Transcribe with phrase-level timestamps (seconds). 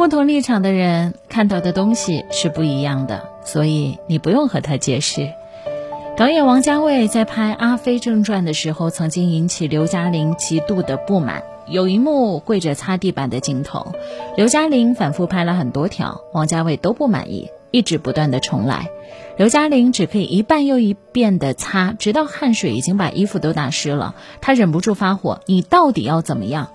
[0.00, 5.30] 不同立场的人看到的东西是不一样的，所以你不用和他解释。
[6.16, 11.42] 导演王家卫在拍《阿飞正传》的时候，曾经引起刘嘉玲极度的不满。
[11.68, 13.92] 有一幕跪着擦地板的镜头，
[14.38, 18.88] 刘嘉玲反复拍了很多条，王家卫都不满意，一直不断的重来。
[19.36, 26.70] 刘嘉玲只可以一遍又一遍的擦，直到汗水已经把衣服都打湿了，她忍不住发火：“你到底要怎么样？”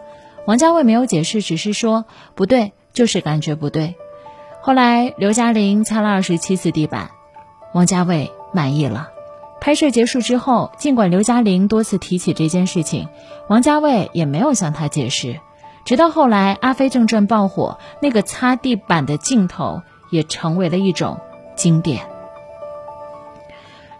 [0.45, 2.05] 王家卫没有解释，只是说
[2.35, 3.93] ：“不对，就是感觉不对。”
[4.61, 7.11] 后来刘嘉玲擦了二十七次地板，
[7.71, 9.09] 王家卫满意了。
[9.61, 13.07] 拍摄结束之后，尽管刘嘉玲多次提起这件事情，
[13.47, 15.39] 王家卫也没有向她解释。
[15.85, 21.19] 直到后来《阿飞正传》爆火，那个擦地板的镜头也成为了一种
[21.55, 22.01] 经典。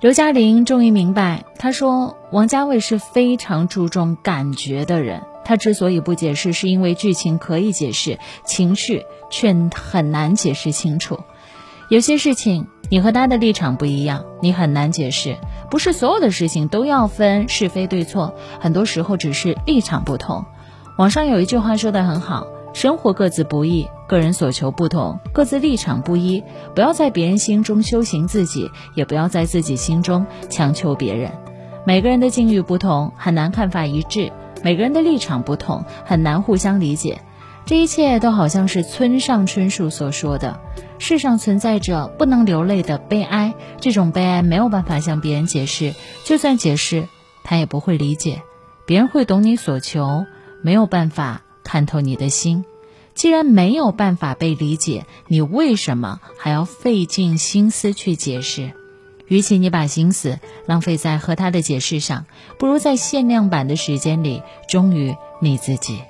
[0.02, 5.22] 刘嘉玲终于明白，她说王家卫是非常注重感觉的人。
[5.46, 11.22] 他之所以不解释，是因为剧情可以解释，情绪却很难解释清楚。
[11.90, 12.68] 有些事情。
[12.92, 15.38] 你和他的立场不一样，你很难解释。
[15.72, 20.46] 不是所有的事情都要分是非对错，很多时候只是立场不同。
[21.00, 26.44] 网上有一句话说的很好：生活各自不易，个人所求不同，各自立场不一。
[26.76, 31.32] 不要在别人心中修行自己，也不要在自己心中强求别人。
[31.88, 34.32] 每个人的境遇不同，很难看法一致；
[34.66, 37.22] 每个人的立场不同，很难互相理解。
[37.68, 40.60] 这一切都好像是村上春树所说的。
[40.98, 45.94] 世上存在着不能流泪的悲哀，这种悲哀没有办法向别人解释，
[46.24, 47.08] 就算解释，
[47.44, 48.42] 他也不会理解。
[48.88, 50.26] 别人会懂你所求，
[50.64, 52.66] 没有办法看透你的心。
[53.14, 58.72] 既然没有办法被理解，你为什么还要费尽心思去解释？
[59.28, 62.26] 与其你把心思浪费在和他的解释上，
[62.60, 66.02] 不如在限量版的时间里忠于你自己。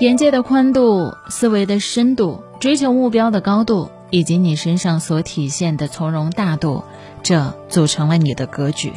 [0.00, 6.82] 眼界的宽度、思维的深度、追求目标的高度，以及你身上所体现的从容大度，
[7.22, 8.92] 这组成了你的格局。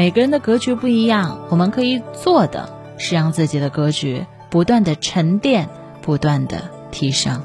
[0.00, 5.68] 每个人的格局不一样，我们可以做的是让自己的格局不断的沉淀，
[6.00, 7.42] 不断的提升。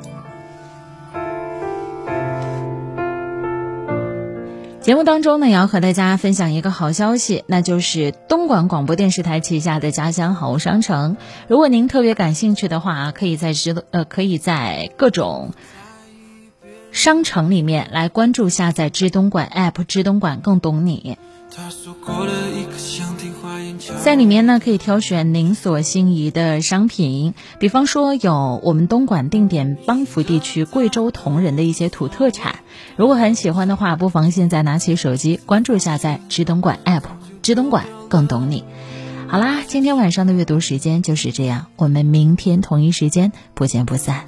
[4.79, 11.17] 节目当中呢，也要和大家分享一个好消息，那就是东莞广播电视台旗下的家乡好物商城。
[11.49, 15.51] 如果您特别感兴趣的话，可以在知呃，可以在各种
[16.93, 21.17] 商城里面来关注下载“知东莞 ”app，“ 知东莞更懂你”。
[24.03, 32.59] 在里面呢，可以挑选您所心仪的商品，比方说有我们东莞定点邦福地区贵州铜仁的一些土特产。
[32.97, 37.03] 如果很喜欢的话，不妨现在拿起手机关注下载“知东莞 ”app，“
[37.41, 38.65] 知东莞更懂你”。
[39.27, 44.25] 好啦，今天晚上的阅读时间就是这样，我们明天同一时间不见不散。